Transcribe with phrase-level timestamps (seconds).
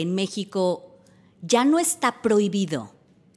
[0.00, 0.98] En México
[1.42, 2.92] ya no está prohibido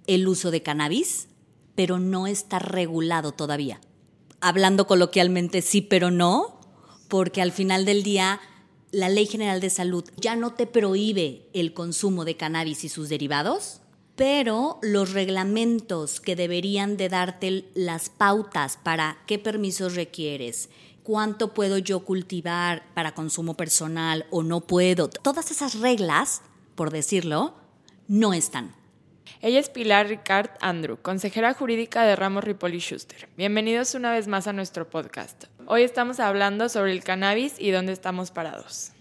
[0.08, 1.28] el uso de cannabis,
[1.76, 3.80] pero no está regulado todavía.
[4.40, 6.60] Hablando coloquialmente sí, pero no,
[7.08, 8.40] porque al final del día
[8.92, 13.10] la Ley General de Salud ya no te prohíbe el consumo de cannabis y sus
[13.10, 13.82] derivados,
[14.16, 20.70] pero los reglamentos que deberían de darte las pautas para qué permisos requieres,
[21.04, 26.42] cuánto puedo yo cultivar para consumo personal o no puedo, todas esas reglas
[26.76, 27.56] por decirlo,
[28.08, 28.74] no están.
[29.42, 33.30] Ella es Pilar Ricard Andrew, consejera jurídica de Ramos Ripoli Schuster.
[33.38, 35.46] Bienvenidos una vez más a nuestro podcast.
[35.66, 38.92] Hoy estamos hablando sobre el cannabis y dónde estamos parados.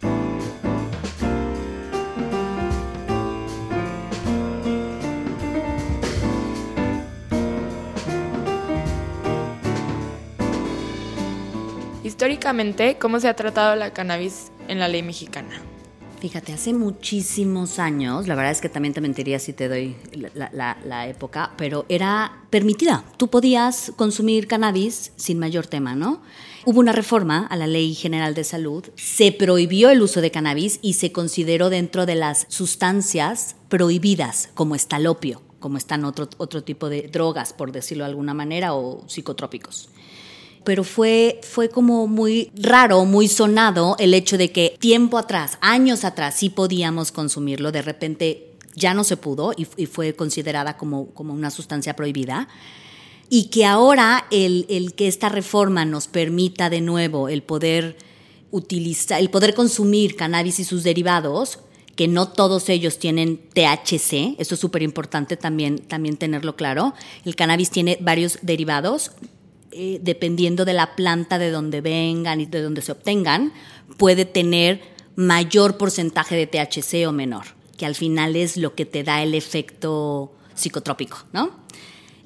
[12.03, 15.70] Históricamente, ¿cómo se ha tratado la cannabis en la ley mexicana?
[16.21, 19.97] Fíjate, hace muchísimos años, la verdad es que también te mentiría si te doy
[20.35, 23.05] la, época, pero era permitida.
[23.17, 26.21] Tú podías consumir cannabis sin mayor tema, ¿no?
[26.67, 30.79] Hubo una reforma a la Ley General de Salud, se prohibió el uso de cannabis
[30.83, 36.29] y se consideró dentro de las sustancias prohibidas, como está el opio, como están otro,
[36.37, 39.89] otro tipo de drogas, por decirlo de alguna manera, o psicotrópicos
[40.65, 46.05] pero fue, fue como muy raro, muy sonado el hecho de que tiempo atrás, años
[46.05, 51.35] atrás, sí podíamos consumirlo, de repente ya no se pudo y, fue considerada como, como
[51.35, 52.49] una sustancia prohibida.
[53.29, 57.97] Y que ahora el, el que esta reforma nos permita de nuevo el poder
[58.51, 61.61] utilizar, el poder consumir cannabis y sus derivados,
[61.95, 66.95] que no todos ellos tienen THC, eso es súper importante también, también tenerlo claro.
[67.25, 69.13] El cannabis tiene varios derivados,
[69.73, 73.53] eh, dependiendo de la planta de donde vengan y de donde se obtengan,
[73.97, 74.81] puede tener
[75.17, 77.45] mayor porcentaje de THC o menor,
[77.77, 81.61] que al final es lo que te da el efecto psicotrópico, ¿no?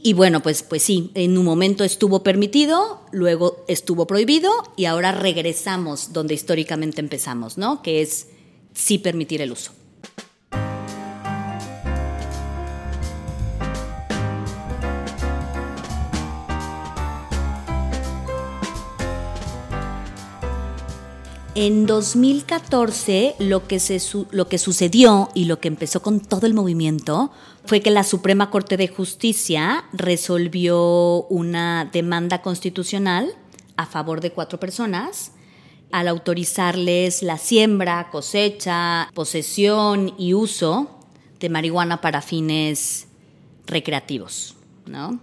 [0.03, 5.13] Y bueno, pues, pues sí, en un momento estuvo permitido, luego estuvo prohibido y ahora
[5.13, 7.83] regresamos donde históricamente empezamos, ¿no?
[7.83, 8.29] Que es
[8.75, 9.73] sí permitir el uso.
[21.57, 24.01] En 2014 lo que, se,
[24.33, 27.31] lo que sucedió y lo que empezó con todo el movimiento
[27.65, 33.37] fue que la Suprema Corte de Justicia resolvió una demanda constitucional
[33.77, 35.31] a favor de cuatro personas
[35.93, 40.99] al autorizarles la siembra, cosecha, posesión y uso
[41.39, 43.07] de marihuana para fines
[43.67, 44.57] recreativos.
[44.87, 45.21] ¿no?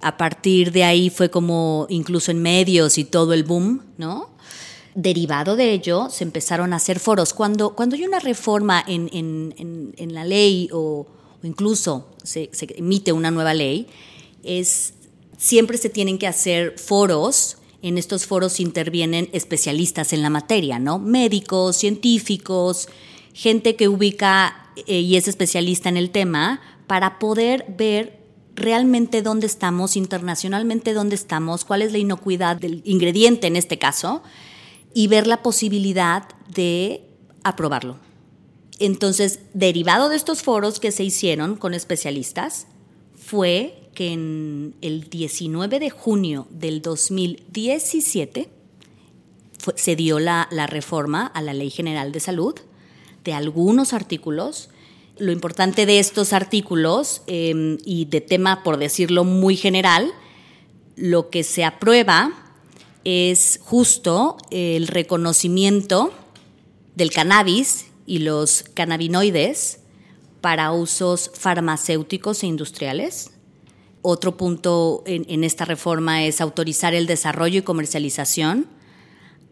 [0.00, 4.33] A partir de ahí fue como incluso en medios y todo el boom, ¿no?
[4.94, 7.34] Derivado de ello, se empezaron a hacer foros.
[7.34, 11.06] Cuando, cuando hay una reforma en, en, la ley o,
[11.42, 13.86] incluso se, emite una nueva ley,
[14.42, 14.94] es,
[15.36, 17.58] siempre se tienen que hacer foros.
[17.82, 20.98] En estos foros intervienen especialistas en la materia, ¿no?
[20.98, 22.88] Médicos, científicos,
[23.34, 29.46] gente que ubica eh, y es especialista en el tema para poder ver realmente dónde
[29.46, 34.22] estamos, internacionalmente dónde estamos, cuál es la inocuidad del ingrediente en este caso,
[34.94, 37.02] y ver la posibilidad de
[37.42, 37.98] aprobarlo.
[38.78, 42.66] Entonces, derivado de estos foros que se hicieron con especialistas,
[43.16, 48.48] fue que en el 19 de junio del 2017
[49.76, 52.54] se dio la, reforma a la Ley General de Salud
[53.22, 54.68] de algunos artículos.
[55.18, 60.12] Lo importante de estos artículos em, y de tema, por decirlo muy general,
[60.96, 62.43] lo que se aprueba
[63.04, 66.12] es justo el reconocimiento
[66.94, 69.80] del cannabis y los cannabinoides
[70.40, 73.30] para usos farmacéuticos e industriales.
[74.02, 78.66] Otro punto en, esta reforma es autorizar el desarrollo y comercialización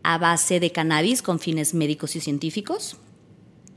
[0.02, 2.96] a base de cannabis con fines médicos y científicos.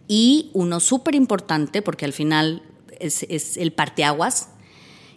[0.08, 2.64] Y uno súper importante, porque al final
[3.00, 4.50] es, es el parteaguas,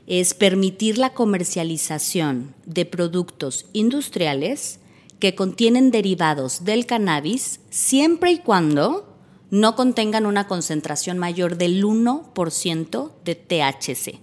[0.09, 4.81] es permitir la comercialización de productos industriales
[5.21, 9.19] que contienen derivados del cannabis siempre y cuando
[9.51, 14.19] no contengan una concentración mayor del 1% de THC.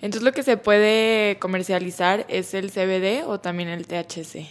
[0.00, 4.46] Entonces lo que se puede comercializar es el CBD o también el THC.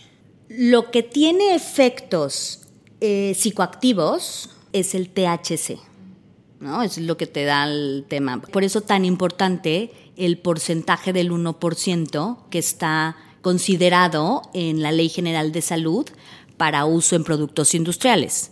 [0.50, 2.62] Lo que tiene efectos
[3.00, 5.80] eh, psicoactivos es el THC.
[6.64, 6.82] ¿No?
[6.82, 8.42] Es lo que te da el tema.
[8.42, 15.52] Por eso tan importante el porcentaje del 1% que está considerado en la Ley General
[15.52, 16.08] de Salud
[16.58, 18.52] para uso en productos industriales.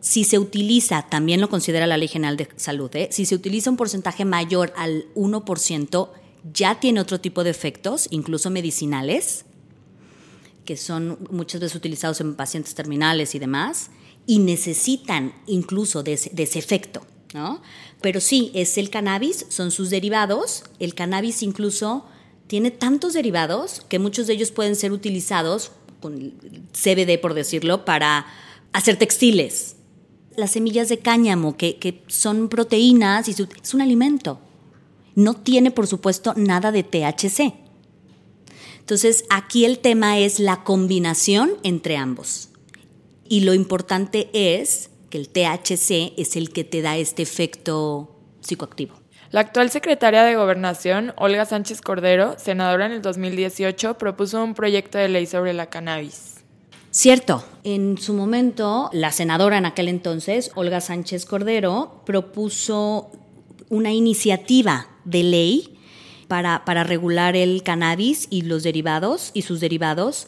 [0.00, 3.08] Si se utiliza, también lo considera la Ley General de Salud, ¿eh?
[3.10, 6.10] si se utiliza un porcentaje mayor al 1%,
[6.52, 9.44] ya tiene otro tipo de efectos, incluso medicinales,
[10.64, 13.90] que son muchas veces utilizados en pacientes terminales y demás,
[14.26, 17.02] y necesitan incluso de de ese efecto.
[17.34, 17.62] ¿No?
[18.00, 20.64] Pero sí, es el cannabis, son sus derivados.
[20.78, 22.04] El cannabis incluso
[22.46, 26.32] tiene tantos derivados que muchos de ellos pueden ser utilizados con
[26.72, 28.26] CBD, por decirlo, para
[28.72, 29.76] hacer textiles.
[30.36, 34.40] Las semillas de cáñamo, que, son proteínas y es un alimento.
[35.14, 37.54] No tiene, por supuesto, nada de THC.
[38.78, 42.48] Entonces, aquí el tema es la combinación entre ambos.
[43.28, 48.94] Y lo importante es que el THC es el que te da este efecto psicoactivo.
[49.30, 54.96] La actual secretaria de Gobernación, Olga Sánchez Cordero, senadora en el 2018, propuso un proyecto
[54.96, 56.36] de ley sobre la cannabis.
[56.90, 63.10] Cierto, en su momento, la senadora en aquel entonces, Olga Sánchez Cordero, propuso
[63.68, 65.78] una iniciativa de ley
[66.26, 70.26] para, para regular el cannabis y los derivados y sus derivados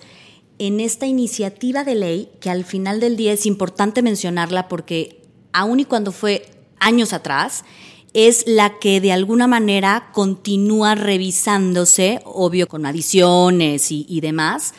[0.60, 5.22] en esta iniciativa de ley, que al final del día es importante mencionarla porque
[5.52, 7.64] aun y cuando fue años atrás,
[8.12, 14.74] es la que de alguna manera continúa revisándose, obvio con adiciones y, demás,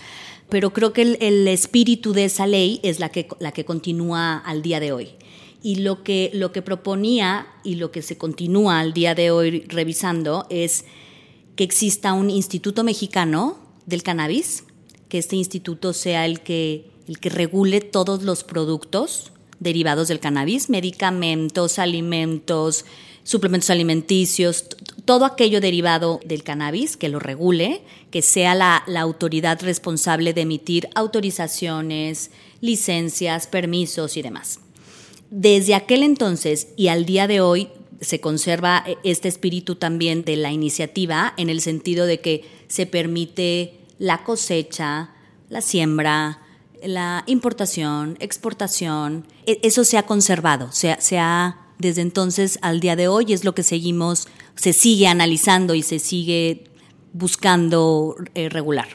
[0.50, 4.62] pero creo que el, espíritu de esa ley es la que, la que continúa al
[4.62, 5.10] día de hoy.
[5.64, 9.62] Y lo que, lo que proponía y lo que se continúa al día de hoy
[9.62, 10.86] revisando es
[11.56, 13.58] que exista un instituto mexicano
[13.88, 14.64] del cannabis,
[15.12, 20.70] que este instituto sea el que, el que regule todos los productos derivados del cannabis,
[20.70, 22.86] medicamentos, alimentos,
[23.26, 24.68] suplementos alimenticios,
[25.04, 30.44] todo aquello derivado del cannabis, que lo regule, que sea la, la, autoridad responsable de
[30.44, 32.32] emitir autorizaciones,
[32.62, 34.62] licencias, permisos y demás.
[35.30, 37.68] Desde aquel entonces y al día de hoy
[38.00, 43.81] se conserva este espíritu también de la iniciativa en el sentido de que se permite
[44.02, 45.12] la cosecha,
[45.48, 46.40] la siembra,
[46.82, 52.96] la importación, exportación, e, eso se ha conservado, se, se ha desde entonces al día
[52.96, 56.64] de hoy es lo que seguimos, se sigue analizando y se sigue
[57.14, 58.88] buscando eh, regular.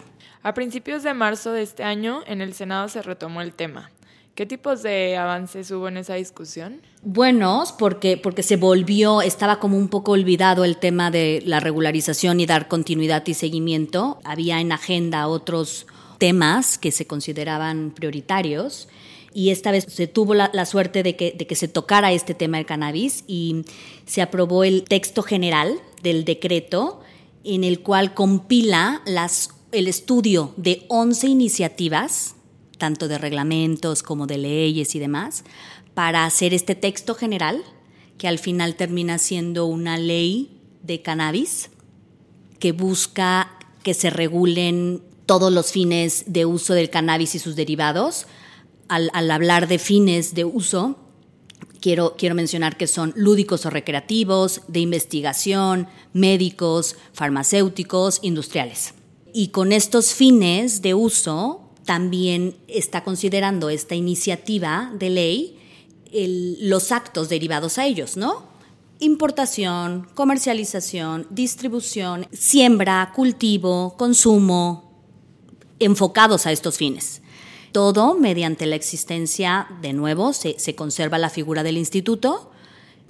[0.42, 3.92] A principios de marzo de este año, en el Senado se retomó el tema.
[4.36, 6.82] ¿Qué tipos de avances hubo en esa discusión?
[7.00, 12.38] Buenos, porque, porque se volvió, estaba como un poco olvidado el tema de la regularización
[12.38, 14.20] y dar continuidad y seguimiento.
[14.24, 15.86] Había en agenda otros
[16.18, 18.88] temas que se consideraban prioritarios
[19.32, 22.58] y esta vez se tuvo la, suerte de que, de que, se tocara este tema
[22.58, 23.64] del cannabis y
[24.04, 27.00] se aprobó el texto general del decreto
[27.42, 32.35] en el cual compila las, el estudio de 11 iniciativas
[32.78, 35.44] tanto de reglamentos como de leyes y demás,
[35.94, 37.62] para hacer este texto general,
[38.18, 41.70] que al final termina siendo una ley de cannabis
[42.58, 43.50] que busca
[43.82, 48.26] que se regulen todos los fines de uso del cannabis y sus derivados.
[48.88, 50.96] Al, hablar de fines de uso,
[51.80, 58.94] quiero, quiero mencionar que son lúdicos o recreativos, de investigación, médicos, farmacéuticos, industriales.
[59.34, 65.58] Y con estos fines de uso también está considerando esta iniciativa de ley
[66.60, 68.44] los actos derivados a ellos, ¿no?
[68.98, 75.02] Importación, comercialización, distribución, siembra, cultivo, consumo,
[75.78, 77.22] enfocados a estos fines.
[77.72, 82.50] Todo mediante la existencia, de nuevo, se, se conserva la figura del instituto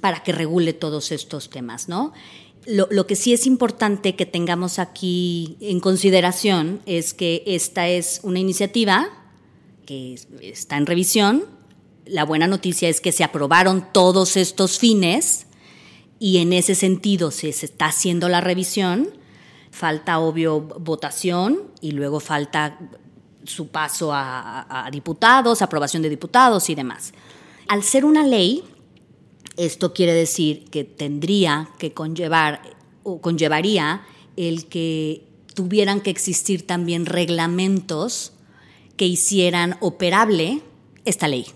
[0.01, 2.13] para que regule todos estos temas, ¿no?
[2.67, 8.41] Lo, que sí es importante que tengamos aquí en consideración es que esta es una
[8.41, 9.09] iniciativa
[9.87, 11.45] que está en revisión.
[12.07, 15.47] La buena noticia es que se aprobaron todos estos fines
[16.19, 19.11] y en ese sentido se, está haciendo la revisión.
[19.71, 22.79] Falta, obvio, votación y luego falta
[23.45, 27.13] su paso a, diputados, aprobación de diputados y demás.
[27.69, 28.65] Al ser una ley,
[29.57, 32.63] esto quiere decir que tendría que conllevar
[33.03, 34.03] o conllevaría
[34.37, 38.33] el que tuvieran que existir también reglamentos
[38.97, 40.61] que hicieran operable
[41.05, 41.47] esta ley.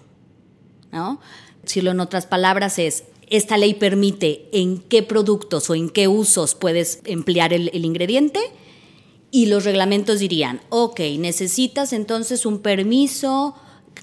[0.93, 1.21] ¿no?
[1.63, 6.55] Decirlo en otras palabras es, esta ley permite en qué productos o en qué usos
[6.55, 8.41] puedes emplear el, el ingrediente
[9.31, 13.55] y los reglamentos dirían, ok, necesitas entonces un permiso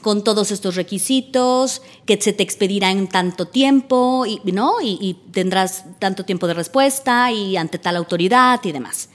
[0.02, 4.76] con todos estos requisitos, que se te expedirá en tanto tiempo, y, ¿no?
[4.82, 9.10] Y, tendrás tanto tiempo de respuesta y ante tal autoridad y demás.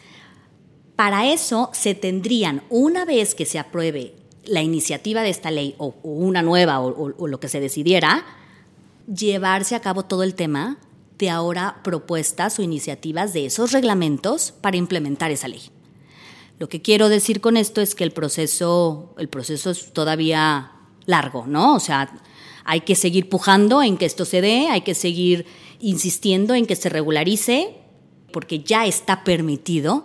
[0.97, 4.15] Para eso se tendrían, una vez que se apruebe
[4.45, 8.25] la iniciativa de esta ley o, una nueva o, lo que se decidiera,
[9.07, 10.79] llevarse a cabo todo el tema
[11.19, 15.63] de ahora propuestas o iniciativas de esos reglamentos para implementar esa ley.
[16.63, 20.71] Lo que quiero decir con esto es que el proceso, el proceso es todavía
[21.07, 21.75] largo, ¿no?
[21.75, 22.23] O sea,
[22.65, 25.45] hay que seguir pujando en que esto se dé, hay que seguir
[25.81, 27.75] insistiendo en que se regularice,
[28.33, 30.05] porque ya está permitido.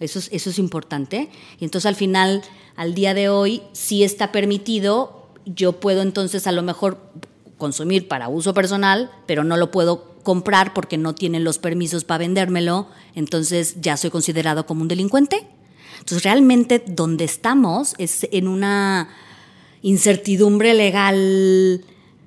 [0.00, 1.30] Eso es, eso es importante.
[1.60, 2.42] Y entonces al final,
[2.74, 7.12] al día de hoy, si está permitido, yo puedo entonces a lo mejor
[7.58, 12.18] consumir para uso personal, pero no lo puedo comprar porque no tienen los permisos para
[12.18, 15.46] vendérmelo, entonces ya soy considerado como un delincuente.
[15.98, 19.08] Entonces realmente donde estamos es en una
[19.82, 21.84] incertidumbre legal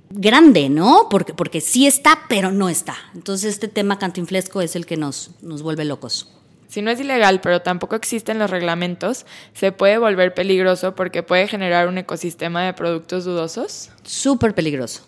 [0.10, 1.08] grande, ¿no?
[1.10, 2.96] Porque, porque sí está, pero no está.
[3.14, 6.32] Entonces este tema cantinflesco es el que nos, nos vuelve locos.
[6.68, 11.48] Si no es ilegal, pero tampoco existen los reglamentos, ¿se puede volver peligroso porque puede
[11.48, 13.90] generar un ecosistema de productos dudosos?
[14.04, 15.08] Súper peligroso.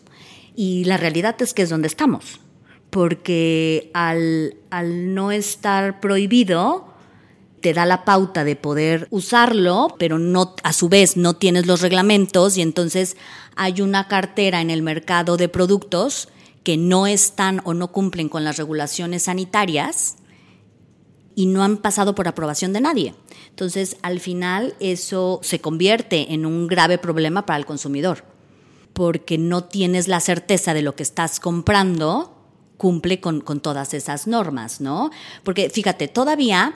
[0.56, 2.40] Y la realidad es que es donde estamos,
[2.90, 6.91] porque al, al no estar prohibido,
[7.62, 11.82] te da la pauta de poder usarlo, pero no a su vez no tienes los
[11.82, 13.18] reglamentos y entonces
[13.56, 16.30] hay una cartera en el mercado de productos
[16.64, 20.18] que no están o no cumplen con las regulaciones sanitarias
[21.36, 23.16] y no han pasado por aprobación de nadie.
[23.50, 28.26] Entonces, al final eso se convierte en un grave problema para el consumidor,
[28.94, 32.38] porque no tienes la certeza de lo que estás comprando
[32.78, 35.12] cumple con, con todas esas normas, ¿no?
[35.44, 36.74] Porque fíjate, todavía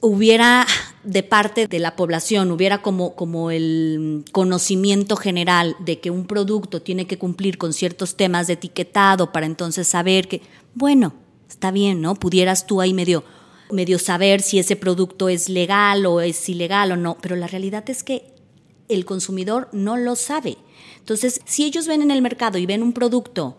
[0.00, 0.66] hubiera
[1.04, 6.82] de parte de la población, hubiera como, como el conocimiento general de que un producto
[6.82, 10.42] tiene que cumplir con ciertos temas de etiquetado para entonces saber que,
[10.74, 11.14] bueno,
[11.48, 12.14] está bien, ¿no?
[12.14, 13.24] Pudieras tú ahí medio,
[13.70, 17.88] medio saber si ese producto es legal o es ilegal o no, pero la realidad
[17.88, 18.34] es que
[18.88, 20.56] el consumidor no lo sabe.
[20.98, 23.58] Entonces, si ellos ven en el mercado y ven un producto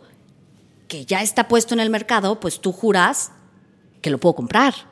[0.87, 3.31] que ya está puesto en el mercado, pues tú juras
[4.01, 4.90] que lo puedo comprar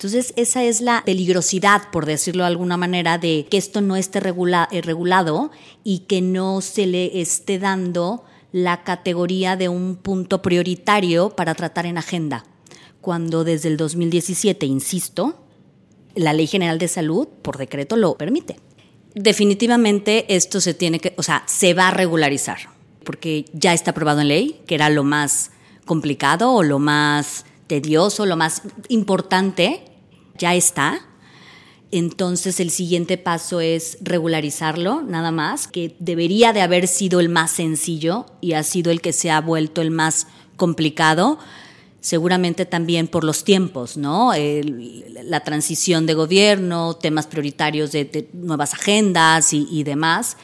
[0.00, 4.18] entonces, esa es la peligrosidad, por decirlo de alguna manera, de que esto no esté
[4.20, 5.50] eh, regulado
[5.84, 11.84] y que no se le esté dando la categoría de un punto prioritario para tratar
[11.84, 12.46] en agenda.
[13.02, 15.44] Cuando desde el 2017, insisto,
[16.14, 18.56] la Ley General de Salud, por decreto, lo permite.
[19.14, 22.70] Definitivamente esto se tiene que, o sea, se va a regularizar,
[23.04, 25.50] porque ya está aprobado en ley, que era lo más
[25.84, 29.84] complicado o lo más tedioso, lo más importante
[30.40, 31.00] ya está.
[31.92, 37.50] Entonces el siguiente paso es regularizarlo, nada más, que debería de haber sido el más
[37.50, 41.38] sencillo y ha sido el que se ha vuelto el más complicado,
[42.00, 44.32] seguramente también por los tiempos, ¿no?
[44.34, 50.36] la transición de gobierno, temas prioritarios de, nuevas agendas y, demás,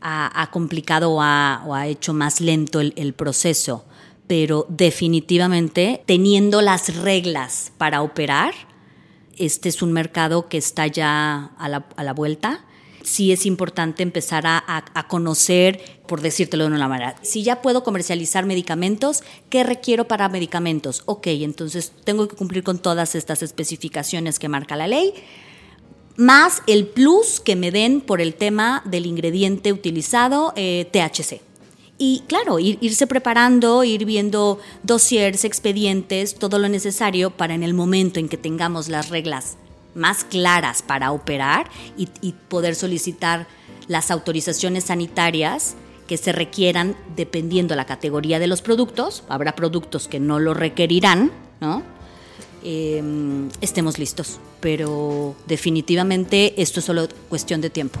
[0.00, 3.84] ha, complicado o ha, hecho más lento el proceso,
[4.28, 8.54] pero definitivamente teniendo las reglas para operar,
[9.38, 12.64] este es un mercado que está ya a la, vuelta.
[13.02, 18.46] Sí es importante empezar a, conocer, por decírtelo de una manera, si ya puedo comercializar
[18.46, 21.02] medicamentos, ¿qué requiero para medicamentos?
[21.04, 25.12] Ok, entonces tengo que cumplir con todas estas especificaciones que marca la ley,
[26.16, 31.53] más el plus que me den por el tema del ingrediente utilizado, eh, THC.
[31.96, 38.18] Y claro, irse preparando, ir viendo dossiers, expedientes, todo lo necesario para en el momento
[38.18, 39.56] en que tengamos las reglas
[39.94, 43.46] más claras para operar y, poder solicitar
[43.86, 45.76] las autorizaciones sanitarias
[46.08, 49.22] que se requieran dependiendo la categoría de los productos.
[49.28, 51.82] Habrá productos que no lo requerirán, ¿no?
[52.64, 54.40] Em, estemos listos.
[54.60, 58.00] Pero definitivamente esto es solo cuestión de tiempo.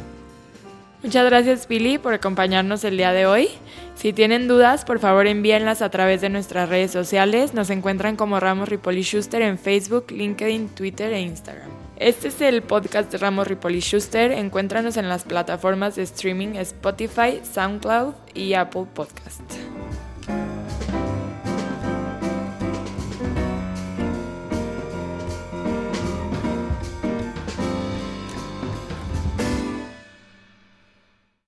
[1.04, 3.50] Muchas gracias Billy por acompañarnos el día de hoy.
[3.94, 7.52] Si tienen dudas, por favor envíenlas a través de nuestras redes sociales.
[7.52, 11.68] Nos encuentran como Ramos Ripoli Schuster en Facebook, LinkedIn, Twitter e Instagram.
[11.96, 14.32] Este es el podcast de Ramos Ripoli Schuster.
[14.32, 19.42] Encuéntranos en las plataformas de streaming Spotify, SoundCloud y Apple Podcast.